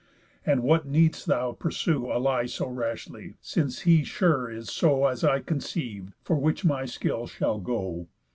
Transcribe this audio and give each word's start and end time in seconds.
And 0.47 0.63
what 0.63 0.87
need'st 0.87 1.27
thou 1.27 1.51
pursue 1.51 2.07
A 2.11 2.17
lie 2.17 2.47
so 2.47 2.65
rashly, 2.67 3.35
since 3.39 3.81
he 3.81 4.03
sure 4.03 4.49
is 4.49 4.67
so 4.71 5.05
As 5.05 5.23
I 5.23 5.41
conceive, 5.41 6.15
for 6.23 6.37
which 6.37 6.65
my 6.65 6.85
skill 6.85 7.27
shall 7.27 7.59
go? 7.59 8.07